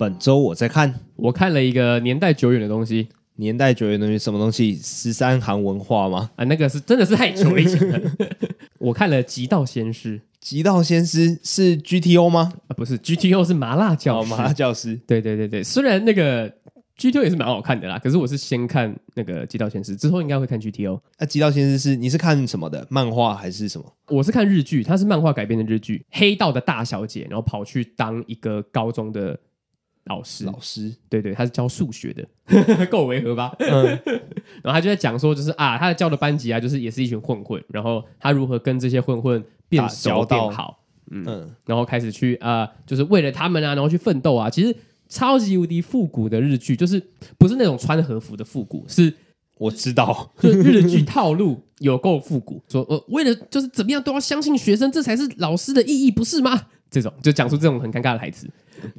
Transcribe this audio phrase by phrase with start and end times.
[0.00, 3.06] 本周我在看，我看了一个年代久远的东西，
[3.36, 4.74] 年代久远的东西，什么东西？
[4.82, 6.30] 十三行文化吗？
[6.36, 8.00] 啊，那个是真的是太久以前了。
[8.80, 12.50] 我看了《极道鲜师》，《极道鲜师》是 GTO 吗？
[12.68, 14.32] 啊，不是，GTO 是麻辣教师。
[14.32, 14.98] 哦，麻辣教师。
[15.06, 16.48] 对对对对，虽然那个
[16.96, 20.98] GTO 也是蛮好看的啦，可是我是先看那个《极道鲜师》，之后应该会看 GTO。
[21.18, 22.86] 那《极道鲜师》是你是看什么的？
[22.88, 23.84] 漫画还是什么？
[24.08, 29.38] 我是看日剧，它是漫画改编的日剧，黑道的大小姐，然后跑去当一个高中的。
[30.10, 33.54] 老师，老师，对对，他是教数学的， 够违和吧？
[33.60, 33.84] 嗯，
[34.60, 40.82] 然后他就在讲说，就是啊，他的教的班级啊，就是也是一群混混，然后他如何跟这些混混变熟变好，
[41.12, 44.50] 嗯，嗯，然后开始去啊、呃，就是为了他们啊，然后去奋斗啊。
[44.50, 44.74] 其实
[45.08, 47.00] 超级无敌复古的日剧，就是
[47.38, 49.14] 不是那种穿和服的复古，是
[49.58, 56.66] 我知道，就日剧套路有够复古，说呃，为了就是怎么样都要相信学生，这才是老师的意义，不是吗？
[56.90, 58.50] 这种就讲出这种很尴尬的台词。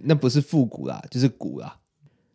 [0.04, 1.78] 那不是复古啦，就是古啦。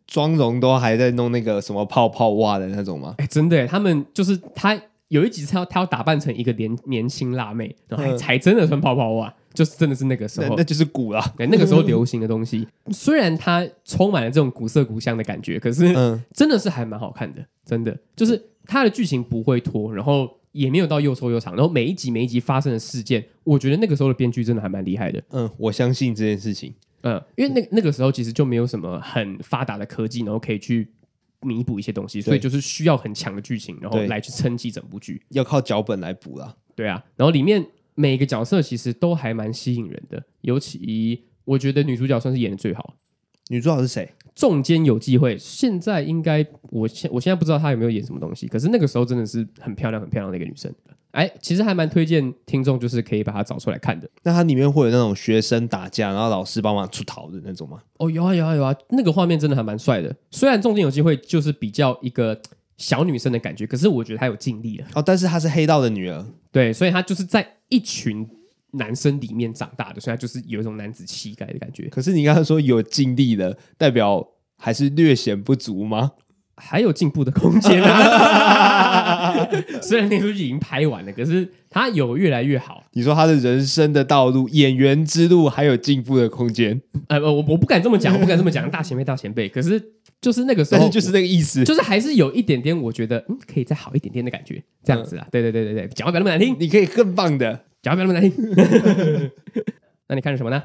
[0.05, 3.15] 妆容都还在弄那个什么泡泡袜的那种吗？
[3.17, 11.33] 哎、欸，真的，他们就是他有一集是要他要打扮成一个年年轻辣妹，然后还才真的穿泡泡袜，就是真的是那个时候，那，那就是古啦。
[11.37, 15.93] 对，那个时候 流行的东西，虽然它充满了这种古色古香的感觉，可是
[16.33, 25.21] 真的是还蛮好看的，真的就是它的剧情不会拖，然后也没有到又臭又长，然后每一集每一集发生的事件，我觉得那个时候的编剧真的还蛮厉害的。
[25.31, 26.73] 嗯，我相信这件事情。
[27.09, 30.91] 嗯，因为那那个时候其实就没有什么很发达的科技，然后可以去
[31.41, 36.55] 弥补一些东西，所以就是需要很强的剧情，然后来去撑起整部剧，要靠脚本来补啦。
[36.75, 42.95] 对啊，然后里面每个角色其实都还蛮吸引人的，尤其我觉得女主角算是演的最好。
[43.49, 44.11] 女主角是谁？
[44.35, 50.71] 中间有机会，现在应该我现我现在不知道她有没有演什么东西，可是那个时候真的是很漂亮、很漂亮的一个女生。
[51.17, 54.07] 哎，其实还蛮推荐听众，就是可以把它找出来看的。
[54.21, 57.79] 那它里面会有那种学生打架，然后老师帮忙出逃的那种吗？
[57.97, 60.15] 哦，有啊有啊有啊，那个画面真的还蛮帅的。
[60.29, 62.39] 虽然仲间有机会就是比较一个
[62.77, 64.85] 小女生的感觉，可是我觉得她有尽力了。
[64.93, 68.29] 哦，但是她是黑道的女儿，对，所以她就是在一群
[68.73, 71.89] 男生里面长大的，所以她就是有一种男子气概的感觉。
[71.89, 74.23] 可是你刚才说有尽力了，代表
[74.55, 76.11] 还是略显不足吗？
[76.59, 79.47] 还有进步的空间啊！
[79.81, 82.83] 虽然那部剧已经拍完了，可是他有越来越好。
[82.93, 86.81] 你说他的人生的道路、演员之路还有进步的空间？
[87.09, 89.47] 呃，我我不敢这么讲，我不敢这么讲，大前辈，大前辈。
[89.47, 89.81] 可是
[90.19, 95.27] 就是那个时候，就是那个意思，就是还是有一点点，我觉得嗯，可以再好一点点的感觉，这样子啊。
[95.31, 99.31] 对对对对对，讲话不要那么难听，你可以更棒的，讲话不要那么难听。
[100.09, 100.63] 那你看什么呢？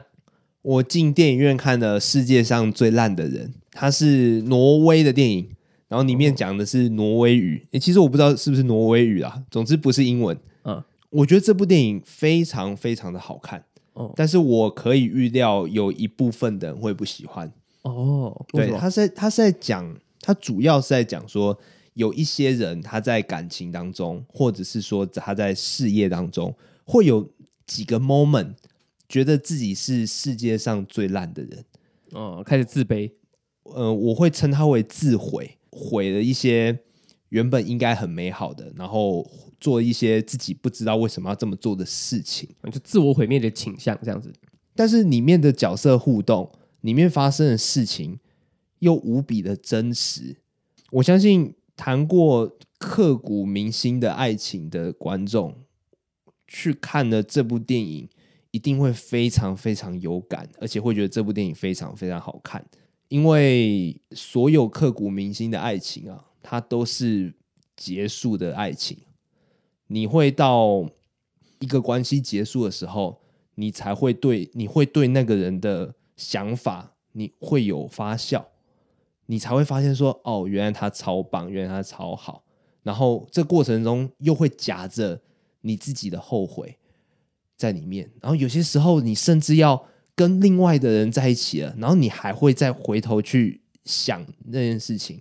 [0.63, 5.49] 我进电影院看了《世界上最烂的人》，他是挪威的电影。
[5.93, 9.45] 然后里面讲的是挪威语，诶，其实我不知道是不是挪威语啊。
[9.51, 10.35] 总之不是英文。
[10.65, 13.63] 嗯，我觉得这部电影非常非常的好看。
[13.93, 17.53] 哦，但是我可以预料有一部分的人会不喜欢。
[17.83, 21.59] 哦，对，他是在他是在讲，他主要是在讲说，
[21.93, 27.31] 有一些人他在感情当中，或者是说他在事业当中，会有
[27.67, 28.55] 几个 moment
[29.07, 31.63] 觉得自己是世界上最烂的人。
[32.13, 33.11] 哦，开始自卑。
[33.65, 35.59] 呃，我会称他为自毁。
[35.73, 36.79] 毁了一些
[37.31, 39.29] 原本应该很美好的，然后
[39.59, 44.33] 做一些自己不知道为什么要这么做的事情，就自我毁灭的倾向这样子。
[44.75, 46.51] 但是里面的角色互动，
[46.83, 48.19] 里面发生的事情
[48.81, 50.37] 又无比的真实。
[50.93, 55.57] 我相信谈过刻骨铭心的爱情的观众，
[56.47, 58.09] 去看了这部电影，
[58.51, 62.67] 一定会非常非常有感，而且会觉得这部电影非常非常好看。
[63.13, 67.35] 因为所有刻骨铭心的爱情啊，它都是
[67.77, 68.97] 结束的爱情。
[69.89, 70.89] 你会到
[71.59, 73.21] 一个关系结束的时候，
[73.57, 78.43] 你才会对，你会对那个人的想法，你会有发酵，
[79.27, 82.43] 你才会发现说，哦，原来他超棒，原来他超好。
[82.83, 85.21] 然后这过程中又会夹着
[85.61, 86.79] 你自己的后悔
[87.59, 88.11] 在里面。
[88.23, 89.85] 然后有些时候，你甚至要。
[90.15, 95.21] 跟另外的人在一起了，然后你还会再回头去想那件事情，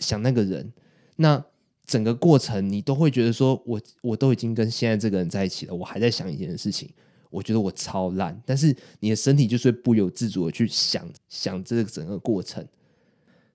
[0.00, 0.72] 想那个人，
[1.16, 1.44] 那
[1.84, 6.88] 整个过程你都会觉得说，我我都已经跟现在这个人在一起了，我还在想一件事情，
[7.30, 12.66] 我觉得我超烂，但是你的身体就是不由自主的去想想这个整个过程，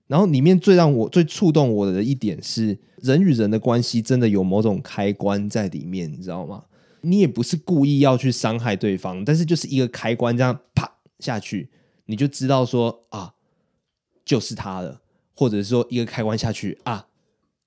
[0.06, 6.64] 然后里面最让我最触动我的一点是，人与人的关系真的有某种开关在里面，你知道吗？
[7.02, 11.70] 你也不是故意要去伤害对方，但是就是一个开关这样啪下去，
[12.06, 13.34] 你就知道说啊，
[14.24, 15.02] 就是他了，
[15.34, 17.08] 或者说一个开关下去啊，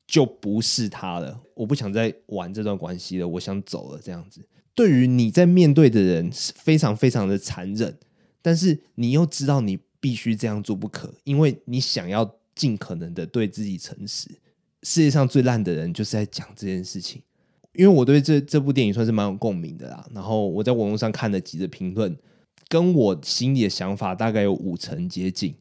[0.07, 1.41] 就不是他了。
[1.53, 4.01] 我不想再玩这段关系了，我想走了。
[4.03, 7.97] 这样子，对于你在面对的人是非常非常的残忍，
[8.41, 14.29] 但是你又知道你必须这样做不可，因为你想要尽可能的对自己诚实。
[14.83, 17.21] 世界上最烂的人就是在讲这件事情。
[17.77, 22.15] 因为我对这这部电影算是蛮有共鸣的啦，然后我在网络上看了几个评论，
[22.67, 25.53] 跟我心里的想法大概有五成接近，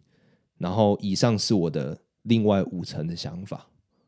[0.59, 3.67] 然后以上是我的另外五成的想法。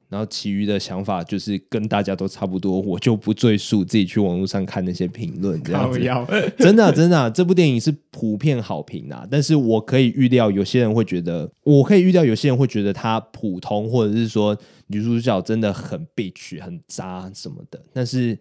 [0.08, 5.98] 然后其余的想法就是跟大家都差不多，我就不赘述，自己去网络上看那些评论这样子。
[6.56, 9.26] 真的、啊、真的、啊，这部电影是普遍好评啊。
[9.28, 14.56] 但是我可以预料，有些人会觉得，我可以预料，有些人会觉得它普通，或者是说
[14.86, 17.82] 女主角真的很 bitch 很渣什么的。
[17.92, 18.38] 但是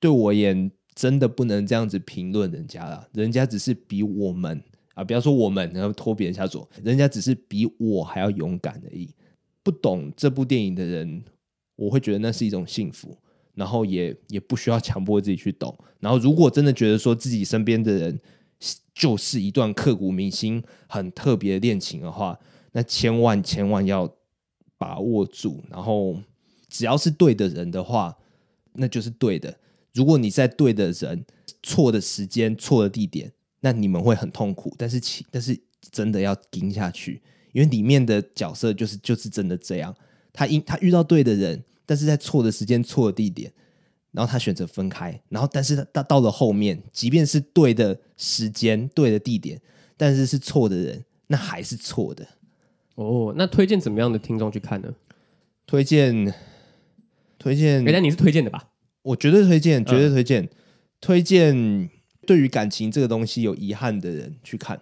[0.00, 3.06] 对我而言，真的不能这样子评论人家啦。
[3.12, 4.62] 人家只是比我们
[4.94, 9.14] 啊，不要说我们，然后拖别人下水，人家只是比我还要勇敢而已。
[9.62, 11.22] 不懂这部电影的人，
[11.76, 13.16] 我会觉得那是一种幸福，
[13.54, 15.76] 然后也也不需要强迫自己去懂。
[16.00, 18.18] 然后，如果真的觉得说自己身边的人
[18.94, 22.38] 就是一段刻骨铭心、很特别的恋情的话，
[22.72, 24.10] 那千万千万要
[24.78, 25.62] 把握住。
[25.68, 26.16] 然后，
[26.68, 28.16] 只要是对的人的话，
[28.72, 29.58] 那就是对的。
[29.92, 31.26] 如果你在对的人、
[31.62, 34.74] 错的时间、错的地点，那你们会很痛苦。
[34.78, 35.60] 但是，但是
[35.90, 37.20] 真的要盯下去。
[37.52, 39.92] 因为里面的角色就是就是真的这样，
[40.32, 43.50] 他因他遇到对的人，但是在错的时间、错的地点，
[44.12, 49.60] 然后他选择分开，然后但是他到到了后面，即便是对的时间、对的地点，
[49.96, 52.28] 但是是错的人，那还是错的。
[52.98, 54.92] 哦，那推荐怎么样的听众去看呢？
[55.66, 56.34] 推荐
[57.38, 58.70] 推荐，人家你是推荐的吧？
[59.02, 60.48] 我绝对推荐，绝对推荐，嗯、
[61.00, 61.90] 推荐
[62.26, 64.80] 对于感情这个东西有遗憾的人去看。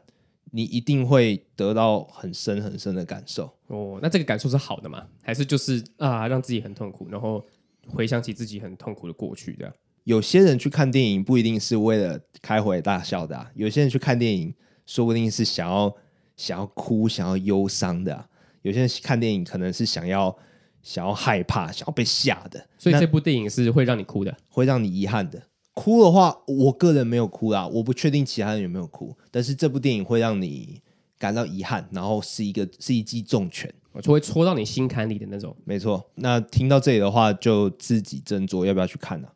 [0.53, 3.99] 你一定会得到很深很深的感受哦。
[4.01, 5.07] 那这个感受是好的吗？
[5.23, 7.45] 还是就是啊，让自己很痛苦，然后
[7.87, 9.75] 回想起自己很痛苦的过去这样？
[10.05, 14.55] 有些人去看电影不一定是为了开怀大笑的啊，有些人去看电影
[14.87, 15.95] 说不定是想要
[16.37, 18.29] 想要哭、想要忧伤的啊。
[18.63, 20.37] 有些人看电影可能是想要
[20.83, 22.65] 想要害怕、想要被吓的。
[22.79, 25.43] 所以这部电影是会让你哭的，会让你遗憾的。
[25.75, 29.15] 哭的话，我个人没有哭啦，我不确定其他人有没有哭。
[29.31, 30.81] 但是这部电影会让你
[31.19, 35.55] 感到遗憾，然后是一个是一记重拳，就会戳到你心坎里的那种。
[35.65, 39.33] 没错，那听到这里的话，就自己斟酌要不要去看了。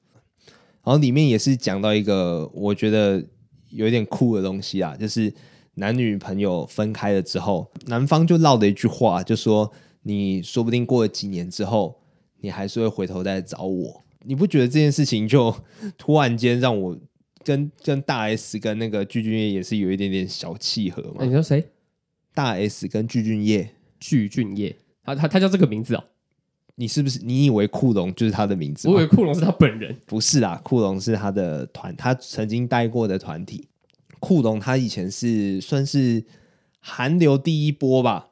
[0.82, 3.23] 然后里面也是讲到一个我觉得
[3.69, 5.32] 有一点酷的东西啊，就是
[5.75, 9.70] 男女朋友分开了之后，男方就唠了一句话，就说
[10.02, 12.00] 你说不定过了几年之后，
[12.40, 14.02] 你还是会回头再找我。
[14.25, 15.55] 你不觉得这件事情就
[15.96, 16.99] 突然间让我
[17.43, 21.25] 跟 跟大 S 跟那个具俊晔也是有一点点小契合吗？
[21.25, 21.64] 你说谁？
[22.34, 23.69] 大 S 跟具俊晔，
[23.99, 26.05] 具俊晔，他他他叫这个名字哦？
[26.75, 28.88] 你是不是你以为酷龙就是他的名字？
[28.88, 33.69] 我以为酷龙是他本人，不是啊，酷龙是他的团，他曾经待过的团体。
[34.20, 36.25] 酷龙他以前是算是
[36.78, 38.28] 韩流第一波吧。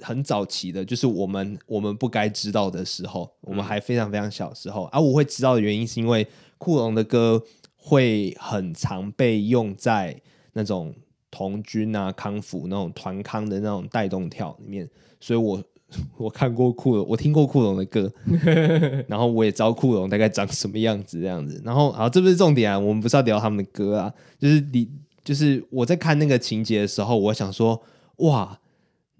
[0.00, 6.26] 很早期的，就是我们我们不该知道的时候，我们还非常非常小时候，而、啊、我会知道的原因是因为
[6.56, 10.18] 酷龙的歌会很常被用在
[10.54, 10.94] 那种
[11.30, 14.88] 童军啊、康复那种团康的那种带动跳里面，
[15.20, 15.62] 所以我
[16.16, 18.12] 我看过库龙，我听过库龙的歌，
[19.08, 24.88] 然后我也知道库龙大概长什么样子这样子，然后好，这不是重点啊，我们不是要聊他们的歌啊，就是你
[25.24, 27.82] 就是我在看那个情节的时候，我想说
[28.16, 28.60] 哇，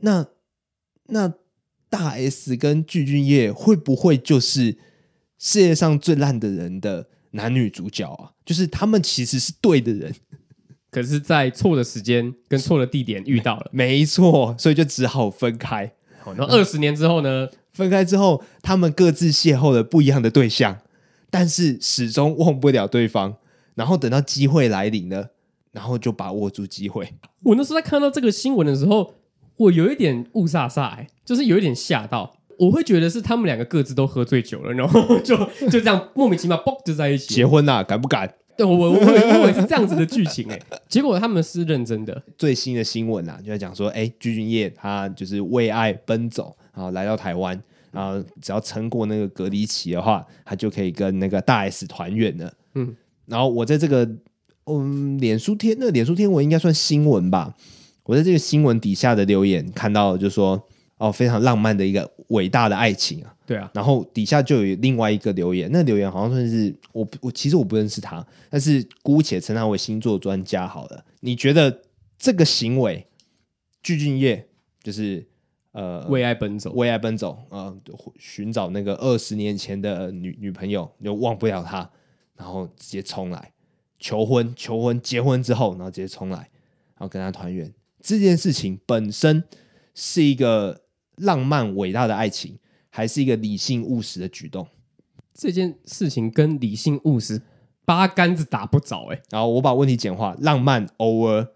[0.00, 0.26] 那。
[1.08, 1.32] 那
[1.88, 4.76] 大 S 跟具俊晔会不会就是
[5.38, 8.32] 世界上最烂的人的男女主角啊？
[8.44, 10.12] 就是他们其实是对的人，
[10.90, 15.92] 可是在错的时间跟错的地点遇到了， 没错，所以就只好分开。
[16.26, 17.48] 好，然后二十年之后呢？
[17.72, 20.78] 分开之后，他们各自邂逅了不一样的对象，
[21.30, 23.36] 但是始终忘不了对方。
[23.74, 25.30] 然后等到机会来临了，
[25.72, 27.14] 然后就把握住机会。
[27.44, 29.14] 我那时候在看到这个新闻的时候。
[29.58, 32.36] 我有一点雾煞煞，哎，就是有一点吓到。
[32.58, 35.34] 我会觉得是他们两个各自都喝醉酒了，然后就
[35.70, 37.82] 就这样莫名其妙嘣就在一起结婚呐、啊？
[37.82, 38.34] 敢不敢？
[38.56, 40.58] 对，我我我以为是这样子的剧情，哎，
[40.88, 42.22] 结果他们是认真的。
[42.38, 47.60] 最新的新闻啊，就在讲说，哎，鞠俊曄他就是为爱奔走，然后来到台湾，
[47.92, 52.52] 然后只要撑过那个隔离期的话，他就可以跟那个大 S 团圆了。
[52.74, 52.96] 嗯，
[53.26, 54.08] 然后我在这个
[54.64, 57.54] 嗯脸书贴，那个脸书贴文应该算新闻吧。
[58.04, 60.66] 我在这个新闻底下的留言看到，就说
[60.98, 63.34] 哦，非常浪漫的一个伟大的爱情啊。
[63.46, 71.04] 对啊，然后底下就有另外一个留言，那留言好像算是我我其实我不认识他，但是姑且称他为星座专家好了。
[71.20, 71.82] 你觉得
[72.18, 73.06] 这个行为，
[73.82, 74.44] 具俊晔
[74.82, 75.24] 就是
[75.70, 77.82] 呃为爱奔走，为爱奔走啊，呃，
[78.18, 81.88] 寻找那个二十年前的女女朋友，又忘不了她，
[82.34, 83.52] 然后直接冲来
[84.00, 87.72] 求婚，求婚结婚之后，然后直接冲来，然后跟他团圆。
[88.00, 89.44] 这件事情本身
[89.94, 90.82] 是一个
[91.16, 92.58] 浪漫伟大的爱情，
[92.90, 94.66] 还是一个理性务实的举动？
[95.34, 97.42] 这件事情跟理性务实
[97.84, 99.22] 八竿子打不着哎、欸。
[99.30, 101.48] 然后我把问题简化：浪漫 over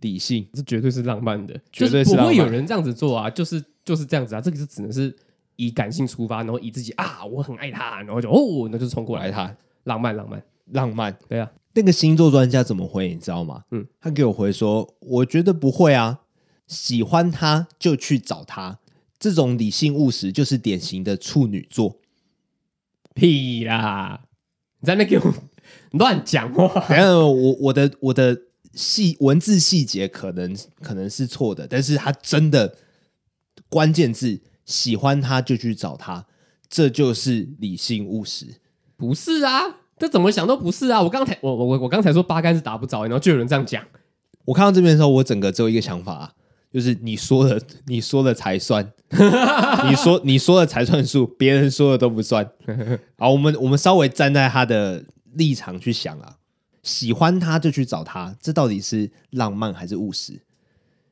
[0.00, 3.28] 理性，这绝对是浪漫的，绝对是不会有人这样子做啊！
[3.28, 4.40] 就是就是这样子啊！
[4.40, 5.14] 这个就只能是
[5.56, 9.52] 以感性出发，然后以自己啊，我很爱他，然后就哦，那就冲过来他
[9.84, 11.50] 浪漫浪漫浪漫，对啊。
[11.74, 13.08] 那个星座专家怎么回？
[13.08, 13.64] 你知道吗？
[13.72, 16.20] 嗯，他给我回说：“我觉得不会啊，
[16.66, 18.78] 喜欢他就去找他。
[19.18, 22.00] 这种理性务实就是典型的处女座。”
[23.14, 24.20] 屁啦！
[24.80, 25.34] 你在那给我
[25.92, 26.68] 乱讲话。
[26.88, 28.42] 等下，我我的我的
[28.74, 32.76] 细文字细节可能可能是错的，但是他真的
[33.68, 36.26] 关键字喜欢他就去找他，
[36.68, 38.60] 这就是理性务实。
[38.96, 39.80] 不是啊。
[39.98, 41.02] 这怎么想都不是啊！
[41.02, 43.84] 我刚才我我我我刚才说八竿子打不着，然后就有人这样讲。
[44.44, 46.34] 我看到这边的时候，我整个只有一个想法啊，
[46.78, 52.48] 就是你说的 你说的才算，你说你说的才算数，别人说的都不算。
[53.18, 55.04] 好，我们我们稍微站在他的
[55.34, 56.36] 立场去想啊，
[56.84, 60.40] 喜欢他就去找他，这到底是浪漫还是务实？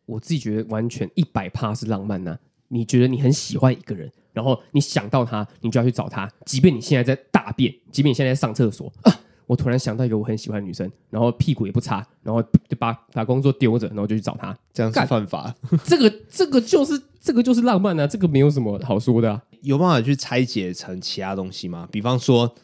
[0.05, 2.39] 我自己觉得完全一百趴是浪漫呐、啊。
[2.69, 4.09] 你觉得你很喜欢一个人？
[4.33, 6.31] 然后你想到他，你就要去找他。
[6.45, 14.57] 即便你现在在大便，即便你现在在上厕所啊，我突然想到一个我很喜欢的女生，然后屁股也不擦，然后就把把工作丢着，然后就去找她。
[14.73, 15.55] 这样是犯法。
[15.85, 19.43] 这个这个就是这个就是浪漫啊，这个没有什么好说的啊。
[19.63, 21.89] 有办法去拆解成其他东西吗？
[21.91, 22.55] 比方说，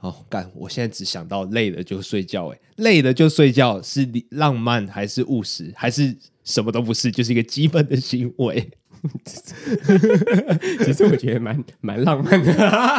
[0.00, 2.48] 哦，干，我现在只想到累了就睡觉。
[2.48, 8.70] 哎，累了就睡觉是浪漫还是务实，还是什么都不是，就是一个基本的行为。
[10.84, 12.52] 其实我觉得蛮蛮浪漫的，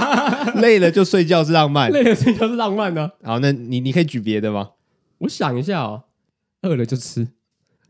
[0.62, 3.12] 累了就睡觉是浪漫，累了睡觉是浪漫的。
[3.24, 4.70] 好，那你你可以举别的吗？
[5.20, 6.04] 我想一下哦，
[6.62, 7.28] 饿了就吃，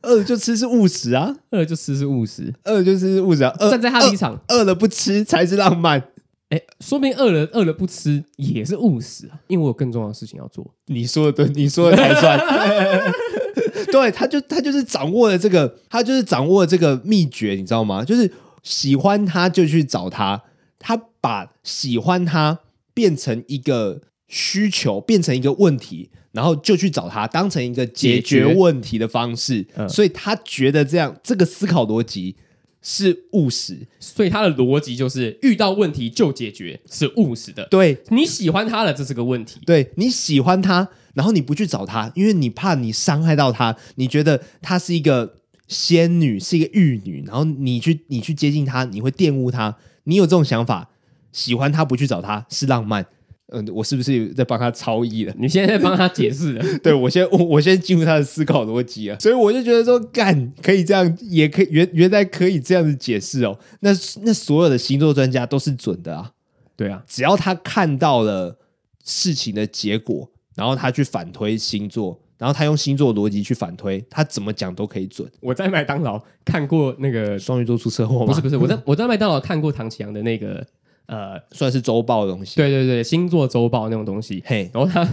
[0.04, 3.54] 饿了就吃是务实啊，饿了就吃是务实，饿了就吃是务实啊。
[3.70, 6.02] 站在他立场，饿了不吃才是浪漫。
[6.50, 10.66] 哎，说明饿了饿了不吃也是务实啊，因为我有更重要的事情要做。
[10.86, 12.40] 你说的对，你说的才算。
[13.92, 18.04] 对，他就他就是掌握了这个，他就是掌握了这个秘诀，你知道吗？
[18.04, 18.32] 就是
[18.64, 20.44] 喜欢他就去找他，
[20.80, 22.60] 他把喜欢他
[22.94, 29.66] 变成一个需求，变成一个问题，然后就去找他，当成一个解决问题的方式。
[29.76, 32.36] 嗯，所以他觉得这样这个思考逻辑
[32.82, 37.68] 是务实，所以他的逻辑就是遇到问题就解决，是务实的。
[37.70, 39.60] 对，你喜欢他了，这是个问题。
[39.66, 40.90] 对，你喜欢他。
[41.18, 45.34] 然后你不去找他，因为你怕你伤害到他，你觉得她是一个
[45.68, 49.76] 仙女，是一个玉女，然后你去你去接近她，你会玷污她。
[50.04, 50.92] 你有这种想法，
[51.32, 53.08] 喜欢她不去找她是浪漫。
[53.52, 55.34] 嗯，我是不是在帮他超译了？
[55.40, 56.64] 你现在在帮他解释了？
[56.84, 63.58] 对，我先我我先进入他的思考逻辑啊，所以我就觉得说，干可以这样，也可以原原来可以这样子解释哦。
[63.80, 63.90] 那
[64.22, 66.32] 那所有的星座专家都是准的啊，
[66.76, 68.60] 对啊，只要他看到了
[69.04, 70.30] 事情的结果。
[70.58, 75.32] 然后他去反推星座，然后他用星座逻辑去反推，他怎么讲都可以准。
[75.40, 78.26] 我在麦当劳看过那个双鱼座出车祸吗？
[78.26, 80.66] 不是不是，我在我在麦当劳看过唐启阳的那个
[81.06, 82.56] 呃，算是周报的东西。
[82.56, 84.42] 对对对，星座周报那种东西。
[84.48, 85.08] 嘿，然后他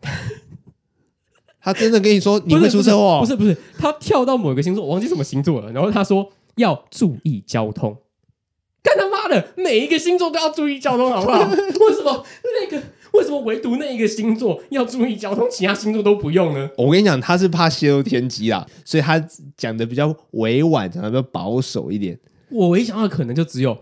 [1.60, 3.20] 他真的跟你说你会出车祸？
[3.20, 5.70] 不是不是，他跳到某个星座，我忘记什么星座了。
[5.72, 7.98] 然后他说要注意交通。
[8.82, 11.38] 干他妈的，每一个星座都要注意交通，好不好？
[11.50, 12.82] 为什么那个？
[13.12, 16.70] 为什么唯独那一个星座要注意交通，其他星座都不用呢？
[16.76, 19.18] 我跟你讲，他是怕泄露天机啦，所以他
[19.56, 22.18] 讲的比较委婉，讲的比较保守一点。
[22.50, 23.76] 我唯一想到的可能就只有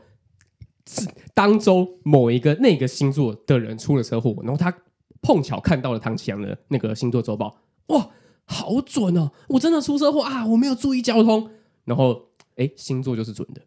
[0.88, 4.74] 是当周某一个那个星座的人出了车祸，然后他
[5.20, 7.56] 碰巧看到了唐启阳的那个星座周报，
[7.88, 8.08] 哇，
[8.44, 9.30] 好准哦！
[9.48, 11.50] 我真的出车祸啊，我没有注意交通，
[11.84, 13.60] 然后哎，星座就是准的。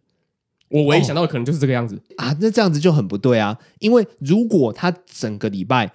[0.71, 3.57] 我唯一想到的可能就是这个样子、哦、啊，那这样子就很不对啊！
[3.79, 5.91] 因为如果他整个礼拜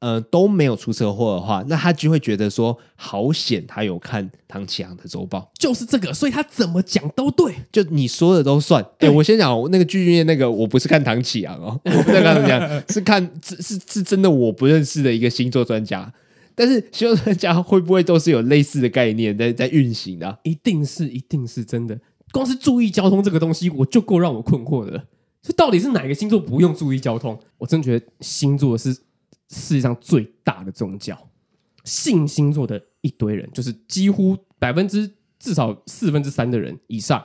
[0.00, 8.84] 呃都没有出车祸的话，那他就会觉得说好险，他有看唐启阳的周报，就是这个，所以他怎么讲都对，就你说的都算。
[8.98, 16.12] 对、欸、我先讲那个剧院那个，我不是看唐启阳哦，我不 是看唐綺阳，是看是是是真的我不认识的一个星座专家。
[16.54, 20.36] 但是星座专家会不会都是有类似的概念在在运行的、啊？
[20.42, 21.96] 一定是，一定是真的。
[22.32, 25.04] 光是注意交通这个东西，我就够让我困惑的了。
[25.40, 27.38] 这到底是哪个星座不用注意交通？
[27.58, 28.92] 我真觉得星座是
[29.48, 31.28] 世界上最大的宗教。
[31.84, 37.24] 信星座的一堆人，就是几乎百分之至少四分之三的人以上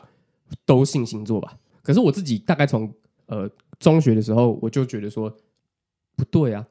[0.66, 1.58] 都信星座吧。
[1.82, 2.94] 可是我自己大概从
[3.26, 5.36] 呃中学的时候，我就觉得说
[6.16, 6.66] 不对啊，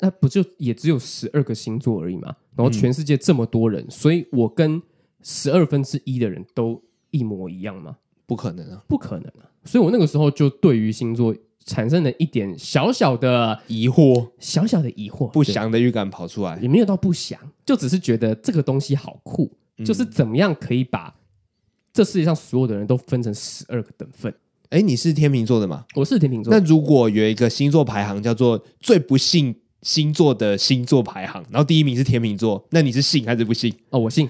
[0.00, 2.34] 那不就也只有十二个星座而已嘛？
[2.56, 4.82] 然后全世界这么多人，所以我跟
[5.22, 6.82] 十二分之一的人都
[7.14, 7.96] 一模一样吗？
[8.26, 9.46] 不可能啊，不可能啊！
[9.64, 21.14] 所以我那个时候就对于星座产生了一点小小的疑惑，小小的疑惑，不祥的预感跑出来，也没有到不祥，就只是觉得这个东西好酷，嗯、就是怎么样可以把
[21.92, 24.34] 这世界上所有的人都分成十二个等份。
[24.70, 25.84] 哎，你是天秤座的吗？
[25.94, 26.50] 我是天秤座。
[26.50, 33.72] 那如果有一个星座排行叫做最不幸星座的星座排行，然后第一名是天秤座，那你是信还是不信？
[33.90, 34.28] 哦，我信。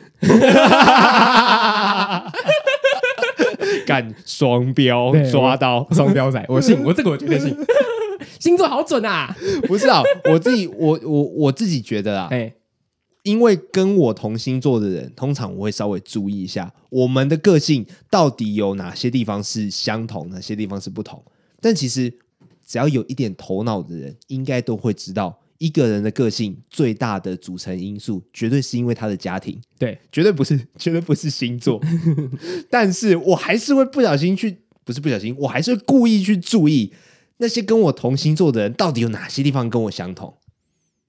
[4.03, 7.57] 干双标抓到 双标仔，我信，我这个我绝对信。
[8.41, 9.35] 星座好准啊！
[9.67, 12.53] 不是啊，我自己我我我自己觉得啊，哎。
[13.23, 21.25] 因为跟我同星座的人，通常我会稍微注意一下我们的个性到底有哪些地方是相同，哪些地方是不同。
[21.59, 22.13] 但其实
[22.67, 31.81] 只要有一点头脑的人，应该都会知道，一个人的个性最大的组成因素，绝对是因为他的家庭，对，绝对不是， 绝对不是星座。
[32.69, 36.93] 但是我还是会不小心去，不是不小心，我还是会故意去注意
[37.39, 40.37] 那些跟我同星座的人，到底有哪些地方跟我相同。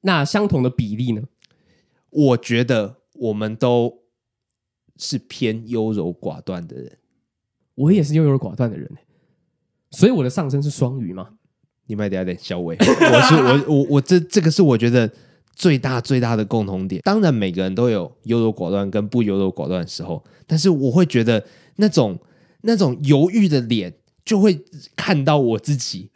[0.01, 1.23] 那相同的比例呢？
[2.11, 4.03] 我觉得我们都
[4.95, 6.97] 是偏优柔寡断的人，
[7.75, 8.89] 我也是优柔寡断的人，
[9.91, 11.31] 所以我的上升是双鱼吗？
[11.87, 15.09] 你慢点点， 小伟，我是我我我这这个是我觉得
[15.55, 17.01] 最大最大的共同点。
[17.03, 21.45] 当然，每个人都有优柔寡断跟不优柔寡断的时候，但是我会觉得
[21.77, 22.19] 那种
[22.61, 24.63] 那种犹豫的脸，就会
[24.95, 26.09] 看到我自己。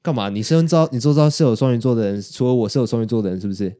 [0.00, 0.28] 干嘛？
[0.30, 0.88] 你是知道？
[0.90, 3.76] 你都知道是有双鱼座的人，除了我是有双鱼座的人，是不是？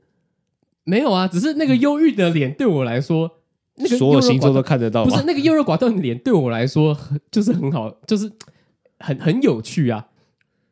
[0.84, 3.28] 没有啊，只是那个忧郁的脸对我来说，
[3.74, 5.04] 那个所有星座都看得到。
[5.04, 6.96] 不是那个优柔寡断的脸对我来说，
[7.32, 8.30] 就是很好，就是
[9.02, 10.08] 很很有趣啊！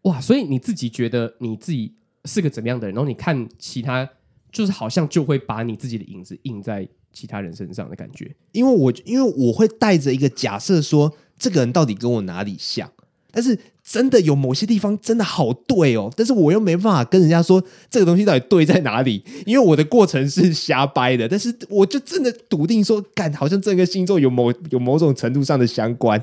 [0.03, 1.95] 哇，所以你自己觉得你自己
[2.25, 2.95] 是个怎么样的人？
[2.95, 4.09] 然后你看其他，
[4.51, 8.35] 就是好像就会把你自己的影子印在其他人身上的感觉。
[8.53, 12.91] 因为我因为我会带着一个假设说，这个人到底跟我哪里像？
[13.33, 21.29] 但是真的有某些地方真的好对哦，但是我又没办法跟人家说这个东西到底对在哪里， 因为我的过程是瞎掰的。
[21.29, 26.21] 但是我就真的笃定说，干，好像这个星座有某有某种程度上的相关，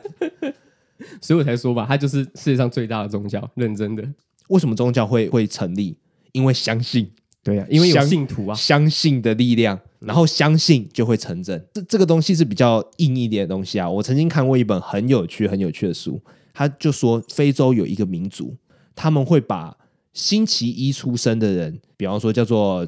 [1.22, 3.50] 所以我才说吧，它就是世界上最大的宗教。
[3.56, 4.04] 认真的，
[4.50, 5.98] 为什么宗教会会成立？
[6.32, 7.10] 因为相信，
[7.44, 11.66] 对啊，因为有信徒啊，相信的力量，然后相信就会成真。
[11.74, 13.90] 这这个东西是比较硬一点的东西啊。
[13.90, 16.22] 我曾经看过一本很有趣、很有趣的书。
[16.54, 18.58] 他就说，非洲有一个民族，
[18.96, 19.78] 他们会把
[20.12, 22.88] 星期一出生的人，比方说叫做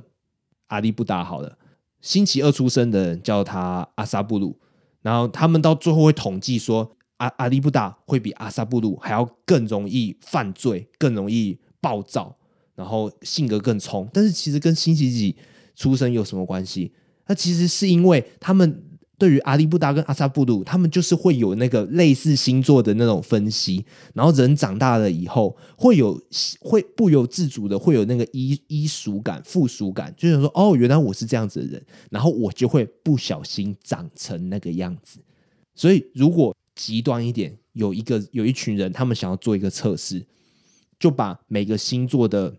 [0.69, 1.55] 阿利布达，好了，
[2.01, 4.59] 星期二出生的人叫他阿萨布鲁，
[5.03, 12.35] 然后他们到最后会统计说，阿阿里布达会比阿萨布鲁还要更容易犯罪，更容易暴躁，
[12.75, 14.09] 然后性格更冲。
[14.11, 15.35] 但是其实跟星期几
[15.75, 16.91] 出生有什么关系？
[17.27, 18.83] 那其实是因为他们。
[19.19, 26.17] 对于阿里布达跟阿萨布鲁，他们就是会有那个类似星座的那种分析，然后人长大了以后，会有
[26.61, 35.19] 会不由自主的会有那个依依属感、附属感，就是说，哦，原来我是这样子的人，然后我就会不小心长成那个样子。
[35.75, 40.25] 所以，如果极端一点，有一个有一群人，他们想要做一个测试，
[40.97, 42.55] 就把每个星座的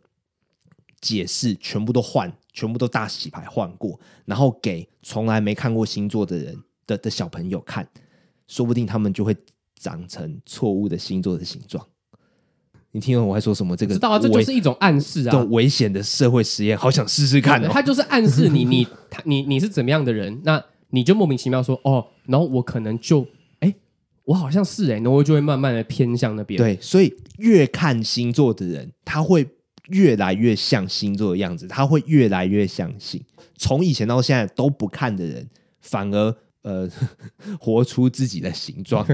[1.00, 2.30] 解释全部都换。
[2.52, 7.88] 全部都大洗牌换过，然后给从来没看过星座的人的的小朋友看，
[8.48, 9.34] 说不定他们就会
[9.76, 11.86] 长成错误的星座的形状。
[12.90, 13.76] 你听懂我在说什么？
[13.76, 17.68] 这个知道啊，这就是一种暗示啊，这种危险的社会实验，好想试试看哦。
[17.70, 23.28] 他就是暗示你， 你他你你是怎么样的人，那你就莫名其妙说哦，然后我可能就哎，
[24.24, 26.58] 我好像是哎，然后我就会慢慢的偏向那边。
[26.58, 29.46] 对，所以越看星座的人，他会。
[29.90, 33.20] 越来越像星座的样子，他会越来越相信。
[33.56, 35.44] 从以前到现在都不看的人，
[35.80, 36.88] 反而呃
[37.58, 39.04] 活出自己的形状。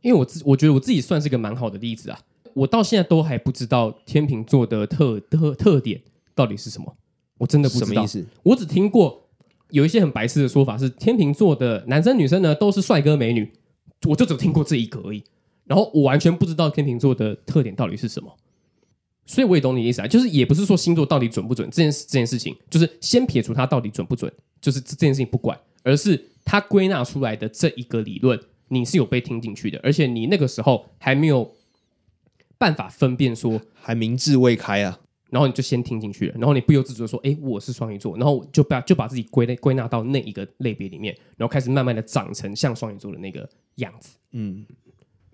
[0.00, 2.18] 因为我自我觉得我自己算是个蛮好的例子啊。
[2.54, 6.00] 我到现在都还不知道天秤座的特特特点
[6.34, 6.96] 到底是什么，
[7.36, 7.86] 我真的不知道。
[7.88, 8.24] 什么意思？
[8.42, 9.27] 我只听过
[9.70, 13.52] 有一些很白痴的说法，是天秤座的男生女生呢都是帅哥美女，
[14.06, 15.22] 我就只听过这一个而已。
[15.64, 18.34] 然后我完全不知道天秤座的特点到底是什么。
[19.26, 31.54] 所以我也懂你意思啊，就是也不是说星座到底准不准这件事，这件事情，就是先撇除它到底准不准，就是这件事情不管，而是它归纳出来的这一个理论，你是有被听进去的，而且你那个时候还没有
[32.56, 44.64] 办法分辨说，还明智未开啊，然后你就先听进去了，然后你不由自主的说，哎，我是双鱼座，然后就把就把自己归类归纳到那一个类别里面，然后开始慢慢的长成像双鱼座的那个样子，嗯。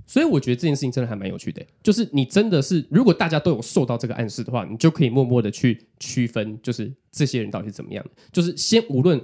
[0.07, 8.11] 所以我觉得这件事情真的还蛮有趣的，就是你真的是，如果大家都有受到这个暗示的话，你就可以默默的去区分，就是这些人到底是怎么样的。
[8.31, 9.19] 就是先无论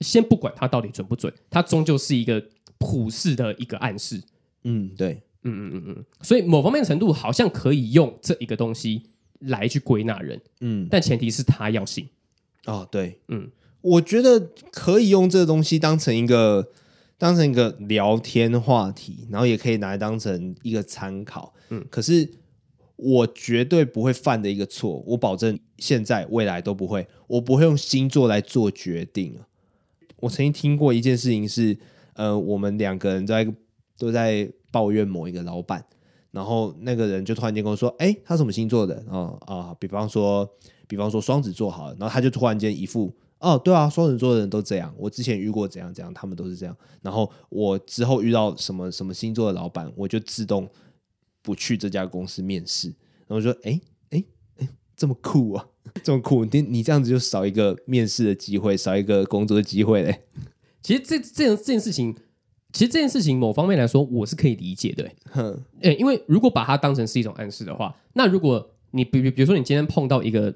[0.00, 2.42] 先不管他到底准不准，他终究是一个
[2.78, 4.22] 普世的一个暗示。
[4.64, 6.04] 嗯，对，嗯嗯嗯嗯。
[6.22, 9.02] 所以某方面程度好像可以用这一个东西
[9.42, 10.40] 来去归纳人。
[10.60, 12.08] 嗯，但前提是他要信。
[12.66, 13.50] 哦，对，嗯，
[13.80, 16.70] 我觉得可以用这个东西当成一个。
[17.18, 21.54] 当成一个聊天话题，然后也可以拿来当成一个参考。
[21.68, 22.28] 嗯，可是
[22.96, 27.06] 我绝对不会犯的一个错，我保证现在未来都不会。
[27.28, 29.38] 我不会用星座来做决定。
[30.16, 31.78] 我曾经听过一件事情是，
[32.14, 33.46] 呃，我们两个人在
[33.96, 35.84] 都在抱怨某一个老板，
[36.32, 40.48] 然后那个人就突然间跟我说：“哎，他什么星座的？”啊啊，比方说，
[40.88, 43.14] 比方说双子座好了，然后他就突然间一副。
[43.38, 44.94] 哦，对啊，双子座的人都这样。
[44.96, 46.76] 我之前遇过怎样怎样，他们都是这样。
[47.00, 50.70] 然后我之后遇到什么什么星座的老板，我就自动
[51.42, 52.94] 不去这家公司面试。
[53.26, 54.24] 然后说，哎哎
[54.58, 55.66] 哎，这么酷啊，
[56.04, 56.44] 这么酷！
[56.44, 60.22] 你你这样子就少一个面试的机会，少一个工作的机会嘞。
[60.80, 62.14] 其实这这这件事情，
[62.72, 65.10] 其实这件事情某方面来说，我是可以理解的。
[65.30, 70.54] 哼，哎，因为如果把它当成是一种暗示的话，那如果你比比比如说你今天碰到一个。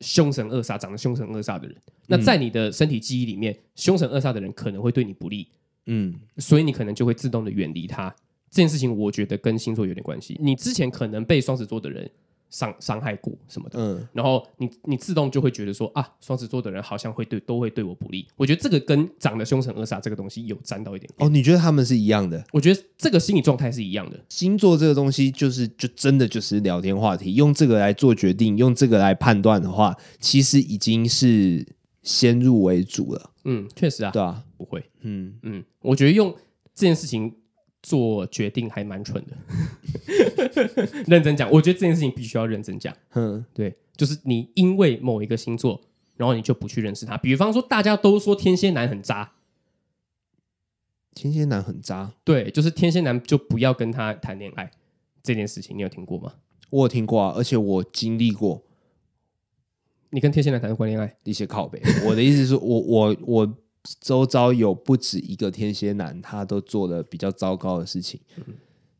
[0.00, 1.74] 凶神恶煞，长得凶神恶煞的人，
[2.08, 5.48] 那在你的身体记忆里面，凶神恶煞的人可能会对你不利，
[5.86, 8.14] 嗯，所以你可能就会自动的远离他。
[8.50, 10.36] 这件事情，我觉得跟星座有点关系。
[10.38, 12.10] 你之前可能被双子座的人。
[12.48, 18.26] 伤伤害过什么的，嗯，然后你你自动就会觉得说啊，双子座的人好像会对都会对我不利。
[18.36, 21.26] 我觉得这个跟长得凶神恶煞这个东西有沾到一点点。
[21.26, 22.42] 哦，你觉得他们是一样的？
[22.52, 24.18] 我觉得这个心理状态是一样的。
[24.28, 31.66] 星座这个东西就是就真的就是聊天话题，用这个来做决定，用这个来判断的话，其实已经是
[32.02, 33.30] 先入为主了。
[33.44, 36.34] 嗯，确实啊，对啊，不会，嗯嗯，我觉得用
[36.74, 37.34] 这件事情。
[37.86, 39.36] 做决定还蛮蠢的，
[41.06, 42.92] 认真讲，我觉得这件事情必须要认真讲。
[43.14, 45.80] 嗯，对，就是你因为某一个星座，
[46.16, 47.16] 然后你就不去认识他。
[47.16, 49.34] 比方说，大家都说天蝎男很渣，
[51.14, 54.68] 天蝎男很渣，对，就是天蝎男就不要跟他谈恋爱
[55.22, 56.34] 这件事情，你有听过吗？
[56.70, 58.64] 我有听过啊，而且我经历过。
[60.10, 61.16] 你跟天蝎男谈过恋爱？
[61.22, 61.80] 一些靠背。
[62.04, 63.56] 我的意思是我我我。
[64.00, 68.20] 周遭有不止一个天蝎男，他都做了比较糟糕的事情。
[68.36, 68.54] 嗯、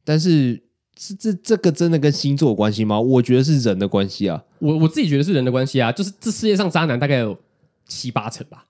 [0.05, 0.63] 但是
[0.95, 3.01] 这这这个真的跟星座有关系吗？
[3.01, 4.45] 我觉得是人的关系啊。
[4.59, 5.93] 我我自己觉得是人的关系啊。
[5.93, 7.39] 就是这世界上渣男大概有
[7.87, 8.67] 七八成吧。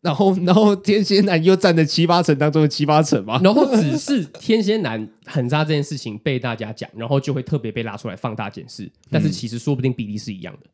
[0.00, 3.40] 然后然后天蝎男又占了七八成当中的七八成吧。
[3.44, 8.90] 然后只是天蝎男很渣这件事情被大家讲，然后就会特别被拉出来放大检视。
[9.10, 10.70] 但是其实说不定比例是一样的。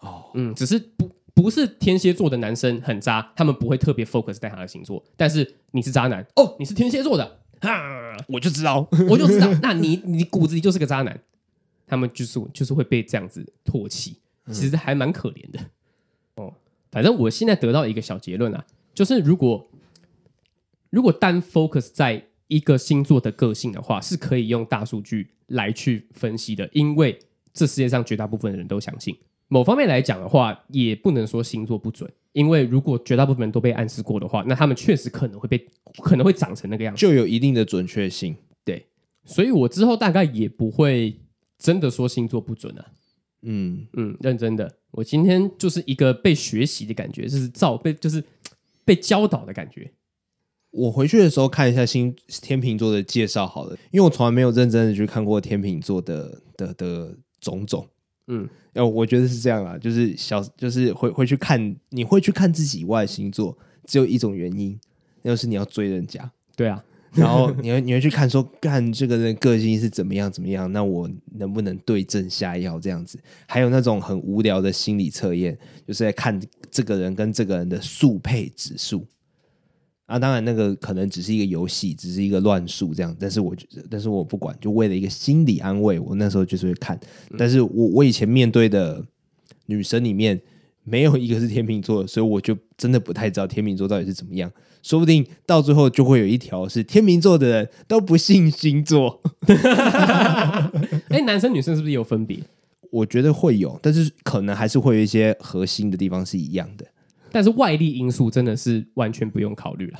[0.00, 1.08] 哦，嗯，只是不。
[1.34, 5.02] 不是天蝎座的男生很渣，他们不会特别 focus 在他的星座。
[5.16, 11.20] 但是你是渣男哦，你是天蝎座的，哈，我就知道，我就知道， 那你你骨子里就是个渣男。
[11.86, 14.14] 他们就是就是会被这样子唾弃，
[14.52, 15.58] 其实还蛮可怜的。
[16.36, 16.54] 哦，
[16.92, 18.64] 反正我现在得到一个小结论啊，
[18.94, 19.68] 就是如果
[20.90, 27.18] 如果单 focus 在一个星座的个性的话，是可以用大数据来去分析的，因为
[27.52, 29.18] 这世界上绝大部分的人都相信。
[29.52, 35.66] 某方面来讲的话，也不能说星座不准，因为如果绝大部分人都被暗示过的话，那他们确实可能会被，
[36.04, 38.36] 可能会长成那个样子，就有一定的准确性。
[38.64, 38.86] 对，
[39.24, 41.18] 所以我之后大概也不会
[41.58, 42.86] 真的说星座不准啊。
[43.42, 48.22] 嗯嗯，认真的，我今天就是一个被学习的感觉，就是照被就是
[48.84, 49.92] 被教导的感觉。
[50.70, 57.88] 我回去的时候看一下星天秤座的介绍好了，因为我从来没有认真的去看过天秤座的的的种种。
[58.32, 64.78] 嗯，哦，我觉得是这样啊，就是小，就是会会去看，你会去看自己以外的星座，只有一种原因，
[65.22, 66.30] 那就是你要追人家。
[66.54, 73.18] 对啊，然后你会你会去看说，看这个人个性是怎么样怎么样，那我能不能对症下药这样子？
[73.46, 76.40] 还有那种很无聊的心理测验，就是在看
[76.70, 79.04] 这个人跟这个人的速配指数。
[80.10, 86.98] 啊，当然那个可能只是一个游戏，只是一个乱数这样，但是我觉得，但是我不管，就为了一个心理安慰，我那时候就是会看。
[87.38, 89.04] 但是我我以前面对的
[89.66, 90.40] 女生里面
[90.82, 94.50] 没有一个是天秤座的，所以我就真的不太知道天秤座到底是怎么样。
[94.82, 99.20] 说不定到最后就会有一条是天秤座的人都不信星座。
[101.08, 102.38] 哎，男生女生是不是有分别？
[102.90, 106.84] 我觉得会有，但是可能还是会有一些核心的地方是一样的。
[107.32, 109.98] 但是外力因素真的是完全不用考虑了。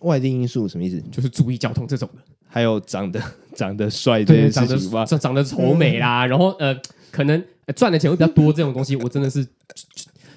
[0.00, 1.02] 外力因素什么意思？
[1.10, 3.20] 就是注意交通这种的，还有长得
[3.54, 6.74] 长得帅这件事情吧，长长得丑美啦，然后呃，
[7.10, 7.44] 可能
[7.76, 9.46] 赚的钱会比较多这种东西，我真的是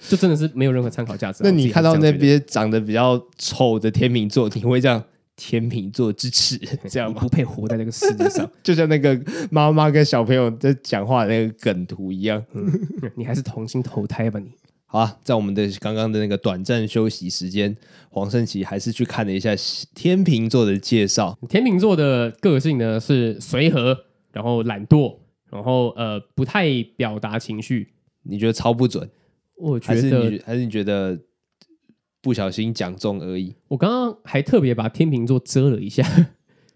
[0.10, 1.44] 就，真的是没有任何参考价值。
[1.46, 5.02] 那你看到那边长得比较丑的天秤座，你会这样
[5.38, 7.22] 天秤座之耻， 这样吗？
[7.22, 9.18] 不配活在这个世界上， 就像那个
[9.50, 12.44] 妈妈跟小朋友在讲话的那个梗图一样。
[12.54, 12.70] 嗯，
[13.16, 14.52] 你还是重新投胎吧，你。
[14.94, 17.76] 好啊，在我们的刚刚的那个短暂休息时间，
[18.12, 19.50] 黄胜奇还是去看了一下
[19.96, 21.36] 天秤座的介绍。
[21.50, 23.98] 天秤座的个性呢是随和，
[24.32, 25.18] 然后懒惰，
[25.50, 27.96] 然后呃不太表达情绪。
[28.22, 29.10] 你觉得超不准？
[29.58, 31.20] 我觉得还是还是你觉得
[32.22, 33.56] 不小心讲中而已。
[33.70, 36.08] 我刚刚还特别把天秤座遮了一下。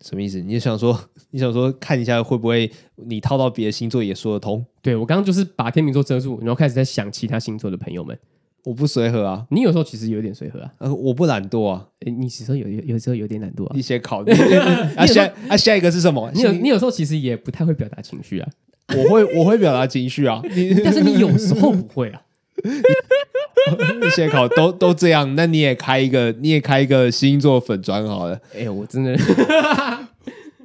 [0.02, 0.40] 什么意思？
[0.42, 1.00] 你想说，
[1.32, 4.66] 你想说看一下会不会你套到别的星座也说得通？
[4.82, 8.18] 对，我刚刚就是把天秤座遮住，然后开始在想其他星座的朋友们。
[8.64, 10.74] 我不随和啊，你有时候其实有点随和啊。
[10.80, 13.72] 呃，我不懒惰啊，诶你其实有有有时候有点懒惰啊。
[13.74, 14.32] 你先考虑。
[14.98, 16.30] 啊下啊下一个是什么？
[16.36, 18.50] 你有你有时候其实也不太会表达情绪啊。
[18.90, 20.42] 我会我会表达情绪啊，
[20.84, 22.22] 但是你有时候不会啊。
[24.02, 28.40] 你先考都都这样，那你也开一个你也开一个星座粉砖好了。
[28.56, 29.18] 哎，我真的。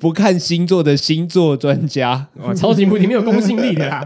[0.00, 4.04] 不看星座的星座专家，哇， 超级不，你没有公信力的啦！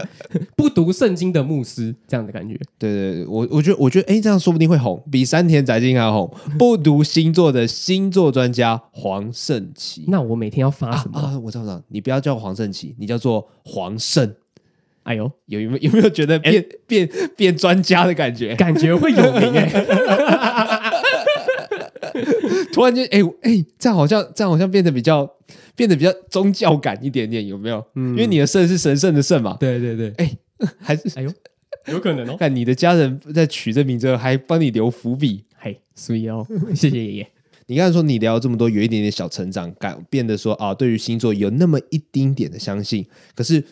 [0.55, 2.55] 不读圣经的牧师，这样的感觉。
[2.77, 6.31] 对对对，我我觉得我觉得，哎，这样说不定会红，比山田载金还红。
[6.59, 11.17] 不读星座的星座专家黄胜奇，那我每天要发什么？
[11.19, 14.35] 啊，啊，我知道，知道，你不要叫黄胜奇，你叫做黄胜。
[15.07, 18.55] 哎呦，有有没有有没有觉得变变变专家的感觉？
[18.55, 19.67] 感觉会有名哎。
[22.73, 25.29] 突然间，哎哎，这样好像这样好像变得比较。
[25.75, 27.85] 变得比较宗教感一点点，有没有？
[27.93, 29.55] 嗯，因为你的肾是神圣的肾嘛。
[29.59, 30.35] 对对对，哎，
[30.81, 31.31] 还是哎呦，
[31.85, 32.35] 有可能哦。
[32.35, 36.43] 看你的家人在取这名字，还帮你留伏笔，嘿，所以哦，
[36.73, 37.27] 谢谢爷爷。
[37.67, 43.05] 你刚才说你聊这么多，有一点点小成长感，变得说啊，对于星座有那么一丁点的相信。
[43.35, 43.63] 可是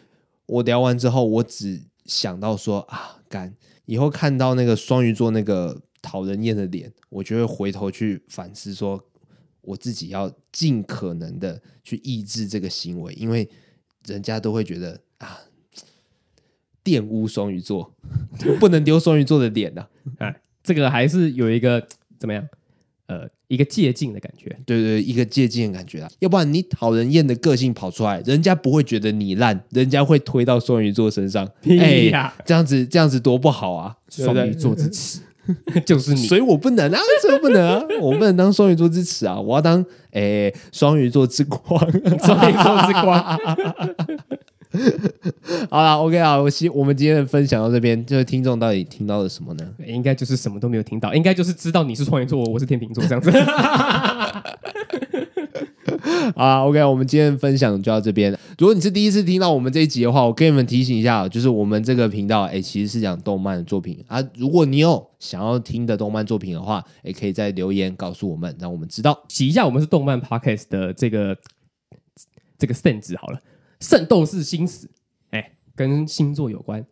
[0.48, 3.56] 我聊完之后，我只想到说啊，干
[3.86, 9.04] 以后看到那个双鱼座那个讨人厌的脸，我就会回头去反思说。
[9.68, 13.50] 我自己要尽可能的去抑制这个行为，因为
[14.06, 15.40] 人家都会觉得啊，
[16.84, 17.92] 玷污双鱼座，
[18.60, 19.90] 不能丢双鱼座的脸呐、啊。
[20.30, 21.88] 哎，这个还是有一个
[22.20, 22.48] 怎么样？
[23.08, 24.50] 呃，一个借镜的感觉。
[24.66, 26.10] 对，对对，一个借镜的感觉啊。
[26.20, 31.48] 要不然你讨人厌的个性跑出来，人家不会觉得你烂，人家会推到双鱼座身上。
[31.68, 33.96] 哎呀，这样子这样子多不好啊！
[34.10, 35.20] 双鱼座之耻。
[35.86, 41.80] 就是你，所以我不能啊，所以不能啊，我不能当双鱼座之耻啊，我要当诶双鱼座之光，
[42.24, 43.40] 双鱼座之光。
[45.70, 49.66] 好了，OK 啊，我希我们今天的分享到这边，就是听众到底听到了什么呢？
[49.86, 53.32] 应该就是什么都没有听到，应该就是知道你是双鱼座，我是天秤座这样子。
[56.36, 58.32] 啊，OK，我们今天分享就到这边。
[58.58, 64.22] 如果你是第一次听到我们这一集的话，我跟你们提醒一下，就是我们这个频道，哎，其实是讲动漫的作品啊。
[64.36, 69.24] 如果你有想要听的动漫作品的话，也可以在留言告诉我们，让我们知道。
[69.30, 71.38] 洗一下我们是动漫 Podcast 的这个
[72.58, 73.38] 这个 stand 好了，
[73.86, 74.88] 《圣斗士星矢》
[75.30, 76.84] 哎，跟星座有关，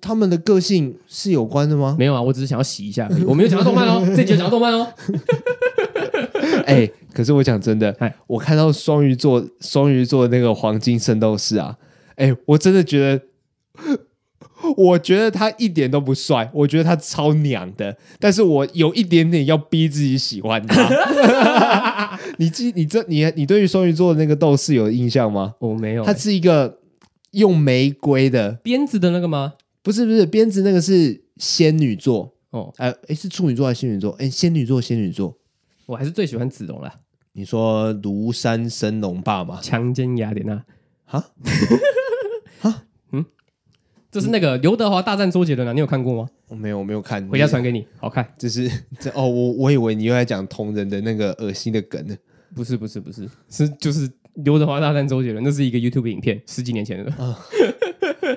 [0.00, 1.94] 他们的个性是有关的吗？
[1.98, 4.90] 没有啊，我只是想要洗一下而已，我没有讲到动漫哦， 这节讲到动漫哦。
[6.64, 11.76] 哎，可是我讲真的，哎，我看到双鱼座双鱼座那个黄金圣斗士啊，
[12.16, 13.94] 哎，我真的觉得，
[14.76, 22.18] 我觉得他一点都不帅，我觉得他超娘的，但是我有一点点要逼自己喜欢他。
[22.38, 25.54] 你记你这你你对于双鱼座的那个斗士有印象吗？
[25.60, 26.78] 我没有，他是一个
[27.32, 29.54] 用玫瑰的鞭子的那个吗？
[29.82, 34.10] 不是不是，鞭子那个是仙女座哦，哎哎，是处女座还是仙女座？
[34.18, 35.36] 哎，仙女座仙女座。
[35.86, 36.92] 我还是最喜欢子龙了。
[37.32, 39.60] 你说庐山升龙霸吗？
[39.62, 40.56] 强奸雅典娜？
[41.04, 41.20] 哈？
[41.20, 41.28] 哈？
[44.08, 46.28] 嗯，这是那个刘德华大战周杰伦啊，你有看过吗？
[46.48, 47.26] 我没有，我没有看。
[47.28, 48.26] 回家传给你，好看。
[48.38, 52.16] 这是这哦，我我以为你又在讲同人的那个恶心的梗呢。
[52.54, 57.12] 不是，不是，不是，是就是刘德华大战周杰伦，那是一个 YouTube 影片，十几年前的。
[57.22, 57.38] 啊，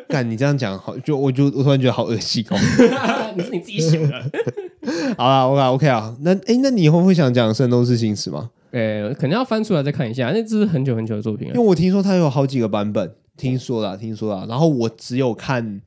[0.10, 2.58] 干你这样讲好，就我就我突然觉得好恶心哦。
[3.38, 4.32] 你是你自己想的。
[5.18, 8.50] 好啦，OK OK 啊，那哎，那你以后会想讲《圣斗士星矢》吗？
[8.72, 11.54] 呃，可能要翻出来再看一下，那这是很久很久的作品了。
[11.54, 14.46] 因为我听说它有好几个版本，听说了，听说了。
[14.46, 15.82] 然后我只有看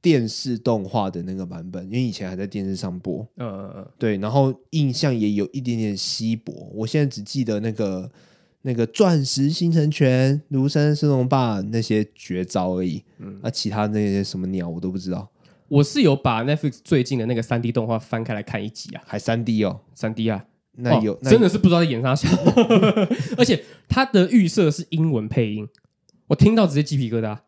[0.00, 3.26] 电视动画的那个版本，因为以前还在电视上播。
[3.36, 4.16] 嗯嗯嗯，对。
[4.18, 8.08] 然后印象也有一点点稀薄，我现在只记得那个
[8.62, 13.02] 那个钻石星辰拳、庐山升龙霸那些绝招而已。
[13.18, 15.28] 嗯，啊，其他那些什么鸟我都不知道。
[15.66, 20.44] 我是有把 Netflix 最近的那个三 D 动画翻开来看一集啊，还三 D 哦，三 D 啊，
[20.76, 22.28] 那有、哦、那真的是不知道在演啥，
[23.36, 25.68] 而且它的预设是英文配音，
[26.28, 27.38] 我听到直接鸡皮疙瘩，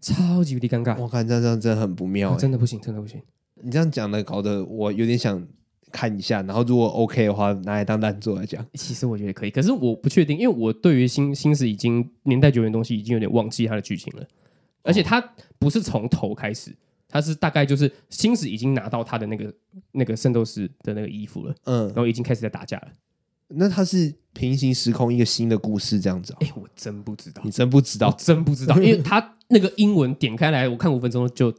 [0.00, 0.98] 超级无敌尴尬。
[0.98, 3.20] 我看这样这样真的很不妙、欸，真的不行，真的不行。
[3.62, 5.46] 你这样讲的搞得我有点想
[5.92, 8.64] 看一下，然后如果 OK 的话，拿来当烂作来讲。
[8.74, 14.26] 其实我觉得可以，可是我不确定，因为我对于星星矢已经年代久远的东西已经有点忘记它的剧情了，
[14.82, 15.20] 而且它
[15.58, 16.74] 不是从头开始，
[17.06, 19.52] 它是大概就是星矢已经拿到他的那个
[19.92, 22.88] 那个圣斗士的那个衣服了，嗯，然后已经开始在打架了。
[23.50, 26.32] 那它是平行时空一个新的故事这样子？
[26.40, 31.52] 哎、欸，我真不知道，你真不知道，真不知道， 因为它那个英文点开来，我看五分钟就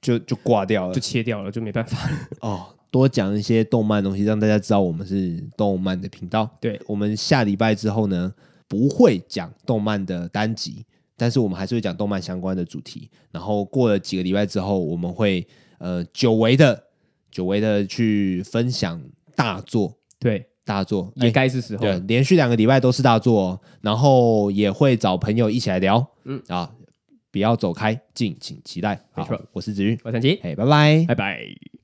[0.00, 2.18] 就就挂掉了，就切掉了，就没办法了。
[2.40, 6.48] 哦，多讲一些动漫的东西，让大家知道我们是动漫的频道。
[6.60, 8.32] 对，我们下礼拜之后呢，
[8.66, 10.86] 不会讲动漫的单集，
[11.16, 13.10] 但是我们还是会讲动漫相关的主题。
[13.30, 15.46] 然后过了几个礼拜之后，我们会
[15.78, 16.84] 呃久违的
[17.30, 19.02] 久违的去分享
[19.36, 19.98] 大作。
[20.18, 20.46] 对。
[20.64, 26.42] 大作也该是时候，对，连续两个礼拜都是大作，哦，然后也会找朋友一起来聊，嗯。
[26.48, 26.70] 啊，
[27.30, 28.98] 不要走开，敬请期待。
[29.14, 31.83] 没错，我是子瑜，我是陈奇，哎，拜拜，拜拜。